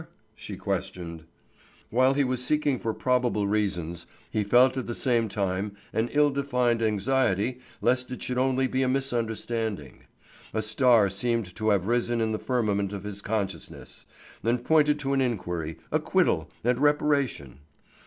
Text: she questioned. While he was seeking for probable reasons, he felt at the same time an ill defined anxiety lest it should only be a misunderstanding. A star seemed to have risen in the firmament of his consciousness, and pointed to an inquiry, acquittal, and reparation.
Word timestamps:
she 0.33 0.57
questioned. 0.57 1.25
While 1.91 2.15
he 2.15 2.23
was 2.23 2.43
seeking 2.43 2.79
for 2.79 2.91
probable 2.91 3.45
reasons, 3.47 4.07
he 4.31 4.43
felt 4.43 4.75
at 4.75 4.87
the 4.87 4.95
same 4.95 5.29
time 5.29 5.77
an 5.93 6.09
ill 6.13 6.31
defined 6.31 6.81
anxiety 6.81 7.59
lest 7.81 8.11
it 8.11 8.23
should 8.23 8.39
only 8.39 8.65
be 8.65 8.81
a 8.81 8.87
misunderstanding. 8.87 10.05
A 10.55 10.63
star 10.63 11.07
seemed 11.07 11.55
to 11.55 11.69
have 11.69 11.85
risen 11.85 12.19
in 12.19 12.31
the 12.31 12.39
firmament 12.39 12.93
of 12.93 13.03
his 13.03 13.21
consciousness, 13.21 14.07
and 14.43 14.63
pointed 14.65 14.97
to 15.01 15.13
an 15.13 15.21
inquiry, 15.21 15.77
acquittal, 15.91 16.49
and 16.63 16.79
reparation. 16.79 17.59